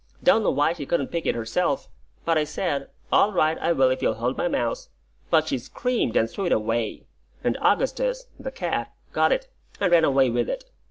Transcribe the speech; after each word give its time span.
Don't 0.23 0.41
know 0.41 0.49
why 0.49 0.73
she 0.73 0.87
couldn't 0.87 1.09
pick 1.11 1.27
it 1.27 1.35
herself; 1.35 1.87
but 2.25 2.35
I 2.35 2.43
said, 2.43 2.89
'All 3.11 3.31
right, 3.31 3.55
I 3.59 3.71
will 3.71 3.91
if 3.91 4.01
you'll 4.01 4.15
hold 4.15 4.35
my 4.35 4.47
mouse.' 4.47 4.89
But 5.29 5.47
she 5.47 5.59
screamed, 5.59 6.17
and 6.17 6.27
threw 6.27 6.47
it 6.47 6.51
away; 6.51 7.05
and 7.43 7.55
Augustus 7.61 8.25
(the 8.39 8.49
cat) 8.49 8.91
got 9.13 9.31
it, 9.31 9.47
and 9.79 9.91
ran 9.91 10.03
away 10.03 10.31
with 10.31 10.49
it. 10.49 10.63